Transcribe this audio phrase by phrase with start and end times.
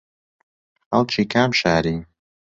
[0.89, 1.95] خەڵکی کام شاری